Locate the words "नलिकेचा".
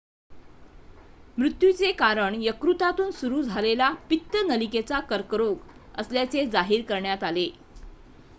4.47-4.99